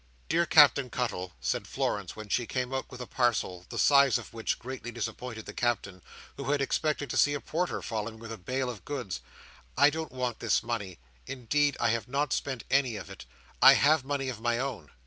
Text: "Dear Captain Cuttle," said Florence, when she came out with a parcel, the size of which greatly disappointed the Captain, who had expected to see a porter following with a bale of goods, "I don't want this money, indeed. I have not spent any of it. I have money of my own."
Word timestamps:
"Dear 0.29 0.47
Captain 0.47 0.89
Cuttle," 0.89 1.33
said 1.39 1.67
Florence, 1.67 2.15
when 2.15 2.27
she 2.27 2.47
came 2.47 2.73
out 2.73 2.89
with 2.89 3.01
a 3.01 3.05
parcel, 3.05 3.67
the 3.69 3.77
size 3.77 4.17
of 4.17 4.33
which 4.33 4.57
greatly 4.57 4.91
disappointed 4.91 5.45
the 5.45 5.53
Captain, 5.53 6.01
who 6.37 6.49
had 6.51 6.59
expected 6.59 7.07
to 7.11 7.17
see 7.17 7.35
a 7.35 7.39
porter 7.39 7.83
following 7.83 8.17
with 8.17 8.31
a 8.31 8.37
bale 8.39 8.67
of 8.71 8.83
goods, 8.83 9.21
"I 9.77 9.91
don't 9.91 10.11
want 10.11 10.39
this 10.39 10.63
money, 10.63 10.97
indeed. 11.27 11.77
I 11.79 11.89
have 11.89 12.07
not 12.07 12.33
spent 12.33 12.63
any 12.71 12.95
of 12.95 13.11
it. 13.11 13.27
I 13.61 13.75
have 13.75 14.03
money 14.03 14.27
of 14.27 14.41
my 14.41 14.57
own." 14.57 14.89